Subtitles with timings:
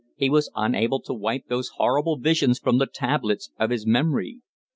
[0.15, 4.39] He was unable to wipe those horrible visions from the tablets of his memory.